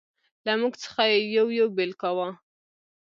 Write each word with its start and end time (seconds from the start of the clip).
له 0.45 0.53
موږ 0.61 0.73
څخه 0.83 1.01
یې 1.11 1.19
یو 1.37 1.47
یو 1.59 1.67
بېل 1.77 1.91
کاوه. 2.01 2.29